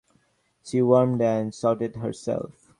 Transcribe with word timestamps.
She 0.63 0.81
warmed 0.81 1.21
and 1.21 1.53
soothed 1.53 1.97
herself. 1.97 2.67